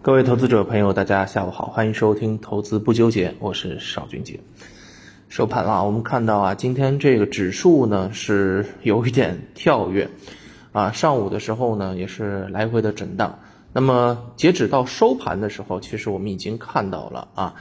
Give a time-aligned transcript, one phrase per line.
[0.00, 4.38] 各位投资者朋友，大家下午好，欢迎收听《投资不纠结》，我是邵军杰。
[5.28, 10.08] 收盘了，我们看到啊，今天这个指数呢是有一点跳跃，
[10.70, 13.40] 啊，上午的时候呢也是来回的震荡。
[13.72, 17.54] 那么截止到收盘的时候，其实我们已经看到了啊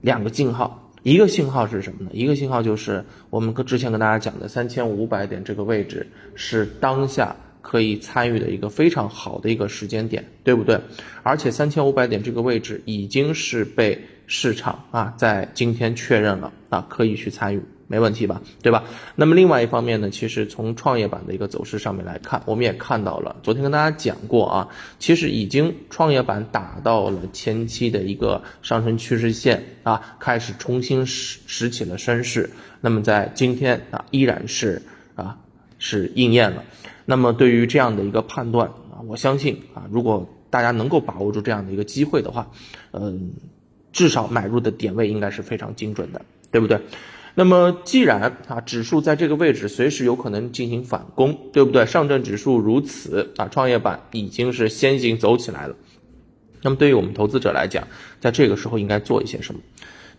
[0.00, 2.10] 两个信号，一个信号是什么呢？
[2.12, 7.36] 一个信号就是我们跟之前跟大家讲的三千五百点这个位置是当下。
[7.62, 10.80] 可以参与的一个非常好的一个时间点，对不对？
[11.22, 18.40] 而且三千五百点这个位置已经是被市场啊在今天确认了啊，可以去参与，没问题吧？
[18.62, 18.84] 对吧？
[19.16, 32.50] 那么另外一方面呢，其实从创业板的一个走势上面来看，我们也看到了，昨天跟大家讲过啊，其实已经创业板打到了前期的一个上升趋势线啊，开始重新拾拾起了升势。
[32.80, 34.80] 那么在今天啊，依然是
[35.16, 35.36] 啊
[35.78, 36.64] 是应验了。
[37.10, 42.48] 那么对于这样的一个判断啊，我相信啊，如果大家能够把握住这样的一个机会的话，
[42.92, 43.32] 嗯，
[43.92, 46.22] 至少买入的点位应该是非常精准的，
[46.52, 46.80] 对不对？
[47.34, 51.84] 那么既然啊，指数在这个位置随时有可能进行反攻，对不对？
[51.84, 55.74] 上证指数如此啊，创业板已经是先行走起来了。
[56.62, 57.88] 那么对于我们投资者来讲，
[58.20, 59.60] 在这个时候应该做一些什么？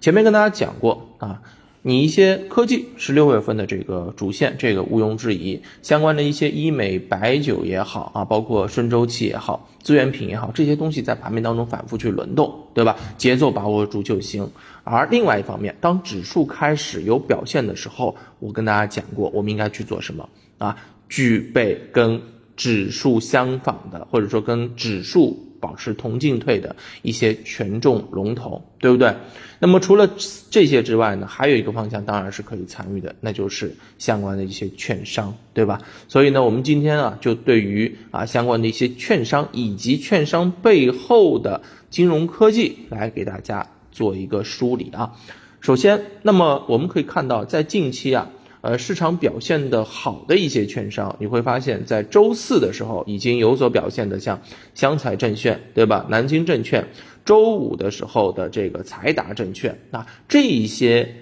[0.01, 1.41] 前面跟大家讲过啊。
[1.83, 5.59] 你一些科技是六月份的这个主线，这个毋庸置疑。
[5.81, 12.95] 相关的一些医美、白酒也好啊，包括顺周期也好、资源品也好，这些东西在盘面当中反复去轮动，对吧？
[13.17, 14.47] 节奏把握住就行。
[14.83, 20.77] 而另外一方面，当指数开始有表现的时候，我跟大家讲过，我们应该去做什么啊？
[21.09, 22.21] 具备跟
[22.55, 25.47] 指数相仿的，或者说跟指数。
[25.61, 29.15] 保持同进退的一些权重龙头，对不对？
[29.59, 30.09] 那么除了
[30.49, 35.79] 这些之外呢，还有一个方向当然是可以参与的，那就是相关的一些券商，对吧？
[36.09, 45.13] 所以呢，我们今天啊，就对于啊相关的一些券商以及券商背后的金融科技来给大家做一个梳理啊。
[45.61, 48.29] 首先，那么我们可以看到，在近期啊。
[48.61, 54.39] 呃，市场表现的好的一些券商，你会发现在周四的时候已经有所表现的，像
[54.75, 56.05] 湘财证券，对吧？
[56.09, 56.87] 南京证券，
[57.25, 61.15] 周五的时候的这个财达证券，啊，这一些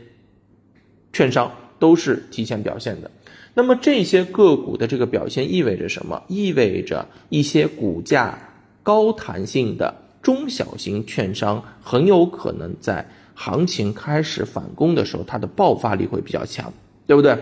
[1.13, 1.49] 券商
[1.79, 3.09] 都是提前表现的。
[3.53, 6.21] 那么这些个股的这个表现意味着什么？
[6.27, 8.37] 意味着一些股价
[8.83, 16.73] 高弹性的中小型券商很有可能在行情开始反攻的时候，它的爆发力会比较强。
[17.09, 17.35] 对不对？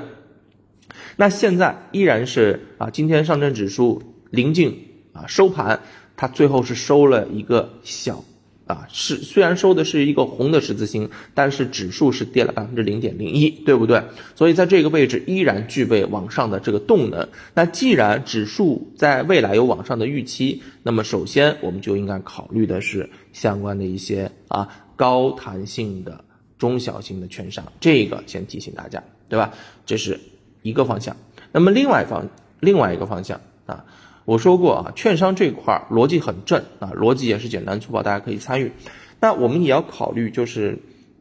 [1.18, 4.02] 那现在依然是啊，今天上证指数
[4.32, 4.74] 临近
[5.12, 5.78] 啊收盘，
[6.16, 8.24] 它最后是收了一个小
[8.66, 14.02] 啊，是虽然收的是一个红的十字星，但是指数是跌了百分之零点零一，对不对？
[14.36, 17.28] 所以在这个位置依然具备往上的这个动能。
[17.54, 26.24] 那既然指数在未来有往上的预期，那么首先我们就应该考虑的是相关的一些啊高弹性的
[26.58, 29.04] 中小型的券商，这个先提醒大家。
[29.30, 29.54] 对吧？
[29.86, 30.20] 这是
[30.62, 31.16] 一个方向。
[31.52, 32.28] 那么另外一方，
[32.60, 33.86] 另外一个方向啊，
[34.26, 38.72] 我说过啊，券商这块逻辑很正啊，逻辑也是简单粗暴，大家可以参与。
[39.20, 40.78] 那我们也要考虑，就是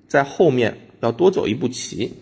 [0.08, 2.14] 在后面要多走一步棋。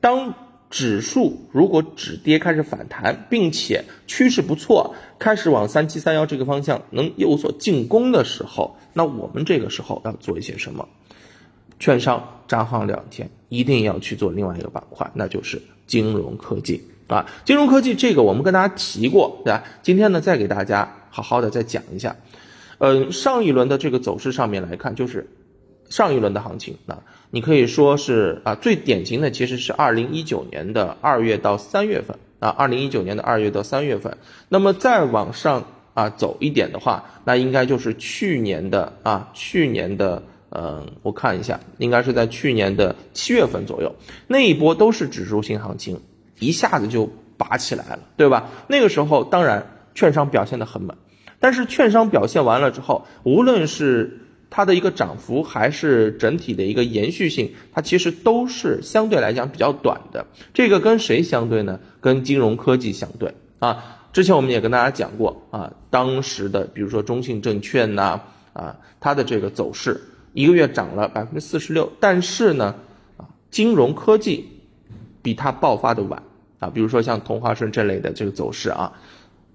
[0.00, 0.34] 当
[0.70, 10.88] 指数如果止跌开始反弹，并且趋势不错，开始往三七三幺这个方向能有所进攻的时候，那我们这个时候要做一些什么？
[11.78, 17.26] 券商涨好两天，一定要去做另外一个板块，那就是金融科技啊。
[17.44, 19.62] 金融科技这个我们跟大家提过，对吧？
[19.82, 22.16] 今天呢，再给大家好好的再讲一下。
[22.78, 25.28] 嗯，上一轮的这个走势上面来看，就是
[25.88, 34.16] 上一轮的行情啊，你可以说是啊，最典型的其实是二零一九年的二月到三月份啊，二零一九年的二月到三月份。
[34.48, 40.22] 那么再往上啊走一点的话，那应该就是去年的啊，去年的。
[40.52, 43.94] 嗯，我看一下，应该是在去年的七月份左右，
[44.26, 46.00] 那一波都是指数型行情，
[46.40, 48.48] 一下子就拔起来了，对吧？
[48.68, 50.96] 那个时候当然券商表现的很猛，
[51.38, 54.20] 但是券商表现完了之后，无论是
[54.50, 60.26] 它的一个涨幅，还是整体的一个延续性，它其实都是相对来讲比较短的。
[60.52, 61.78] 这个跟谁相对呢？
[62.00, 63.98] 跟金融科技相对啊。
[64.12, 68.20] 之前我们也跟大家讲过啊，当时的比如说中信证券呐，
[68.52, 70.00] 啊，它的这个走势。
[70.32, 72.74] 一个月涨了百分之四十六，但是呢，
[73.16, 74.48] 啊，金融科技
[75.22, 76.22] 比它爆发的晚
[76.58, 78.92] 啊，比如说像同花顺这类的这个走势啊，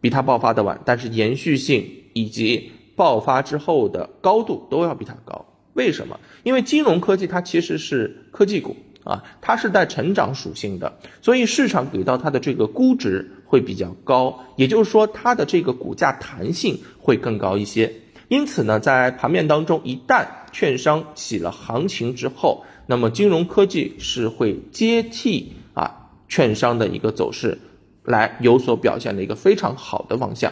[0.01, 5.45] 比它爆发的晚，但是延续性以及爆发之后的高度都要比它高。
[5.74, 6.19] 为什么？
[6.44, 17.92] 因为金融科技它其实是科技股啊，它是带成长属性的，所以市场给到它的这个估值会比较高，也就是说它的这个股价弹性会更高一些。
[18.27, 27.60] 因此呢，在盘面当中，一旦券商起了行情之后，那么金融科技是会接替啊券商的一个走势，
[28.04, 30.51] 来有所表现的一个非常好的方向。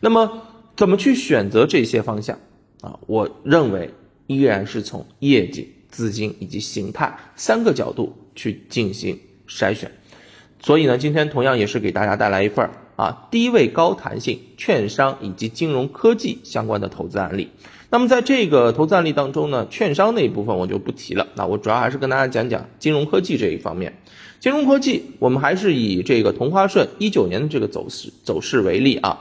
[0.00, 0.42] 那么
[0.76, 2.38] 怎么去选择这些方向
[2.82, 2.98] 啊？
[3.06, 3.90] 我认为
[4.26, 9.18] 依然是从业绩、资金以及形态三个角度去进行
[9.48, 9.90] 筛选。
[10.60, 17.48] 所以呢，今天同样也是给大家带来一份啊低位高弹性券商以及金融科技相关的投资案例。
[17.90, 21.26] 那么在这个投资案例当中呢，券商那一部分我就不提了。
[21.34, 23.96] 那我主要还是跟大家讲讲金融科技这一方面。
[24.40, 29.18] 金融科技，我们还是以这个同花顺一九年的这个走势走势为例啊。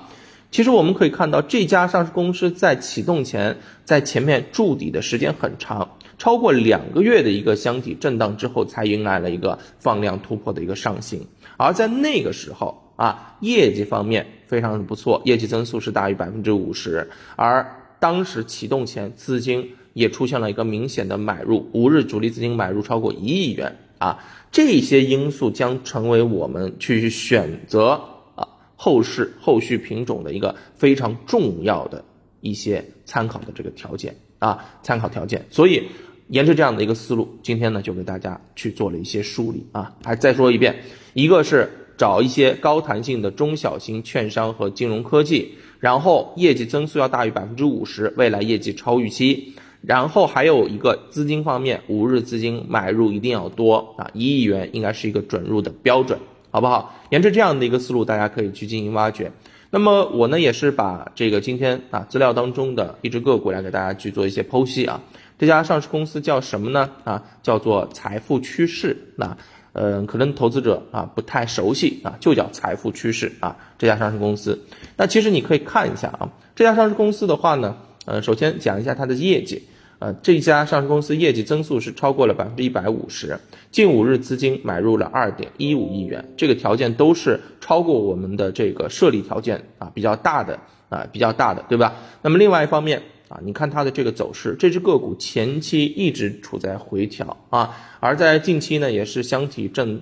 [0.52, 5.90] 其实我们可以看到，这家上市公司在启动前，在前面筑底的时间很长。
[6.18, 11.26] 超过两个月的一个箱体震荡之后，才迎来了一个放量突破的一个上行。
[11.58, 17.10] 而在那个时候啊，业绩方面非常的不错，业绩增速是大于百分之五十。
[17.36, 17.66] 而
[18.00, 24.20] 当时启动前，资金也出现了一个明显的买入，五日主力资金买入超过一亿元啊。
[24.52, 28.00] 这些因素将成为我们去选择
[28.36, 32.04] 啊后市后续品种的一个非常重要的
[32.42, 34.16] 一些参考的这个条件。
[34.40, 35.88] 啊，参考条件，所以
[36.28, 39.96] 沿着这样的一个思路，今天呢就给大家去做了一些梳理啊。
[40.04, 40.76] 还再说一遍，
[41.14, 49.54] 一个是找一些高弹性的中小型券商和金融科技，然后业绩增速要大于百分之五十，未来业绩超预期。
[49.82, 56.18] 然后还有一个资金方面，五日资金买入一定要多啊，一亿元应该是一个准入的标准，
[56.52, 56.96] 好不好？
[57.10, 59.30] 沿着这样的一个思路，大家可以去进行挖掘。
[59.72, 65.02] 那么我呢也是把这个今天啊资料当中的一只个股来给大家去做一些剖析啊。
[65.38, 66.90] 这家上市公司叫什么呢？
[67.04, 68.96] 啊，叫做财富趋势。
[69.18, 69.36] 那
[69.74, 73.56] 呃，可能投资者啊不太熟悉啊，就叫财富趋势啊。
[73.78, 74.58] 这家上市公司，
[74.96, 77.76] 那其实你可以看一下啊，这家上市公司的话呢，
[78.06, 79.62] 呃，首先讲一下它的业绩。
[80.00, 83.40] 呃，这家上市公司业绩增速是超过了百分之一百五十，
[83.72, 90.60] 近五日资金买入了二点一五亿元，这个条件都是超过我们的这个设立条件啊，比较大的
[90.90, 91.94] 啊，比较大的，对吧？
[92.22, 93.02] 那么另外一方面
[93.34, 100.00] 啊，你看它的这个走势，这只个股前期一直处在回调啊，而在近期呢，也是箱体震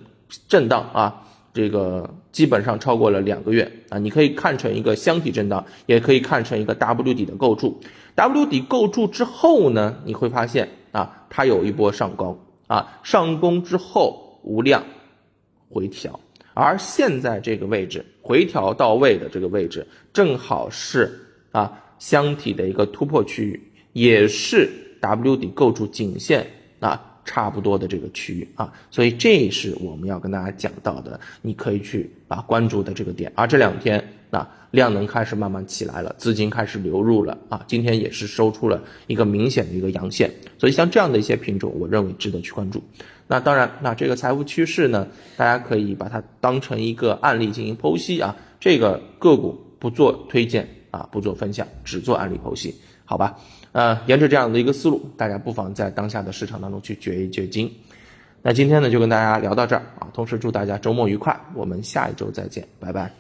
[0.49, 1.23] 震荡啊，
[1.53, 7.79] 这个基本上超过了两个月啊，你可以看成一个箱体震荡，也可以看成一个 W 底的构筑。
[8.15, 12.37] W 底构筑之后呢，你会发现啊，它有一波上攻
[12.67, 14.83] 啊，上攻之后无量
[15.69, 16.19] 回调，
[16.53, 21.17] 而现在这个位置回调到位的这个位置，正好是
[21.53, 23.61] 啊箱体的一个突破区域，
[23.93, 24.67] 也是
[24.99, 26.47] W 底构筑颈线
[26.79, 34.03] 啊差不多的这个区域啊，所以这是我们要跟大家讲到的，你可以去啊关注的这个点，而这两天。
[34.31, 37.61] 啊量能开始慢慢起来了，资金开始流入了啊！
[37.67, 42.81] 今天也是收出了一个明显的一个阳线，所以像这样的一些品种，我认为值得去关注。
[43.27, 45.05] 那当然，那这个财富趋势呢，
[45.35, 48.33] 大家可以把它当成一个案例进行剖析啊。
[48.57, 53.39] 这个个股不做推荐啊，不做分享，只做案例剖析，好吧？
[53.71, 57.73] 呃，沿着这样的一个思路，大家不妨在当下的市场当中去掘一掘金。
[58.41, 63.11] 那今天呢，就跟大家聊到这儿啊，同时祝大家周末愉快，我们下一周再见，拜拜。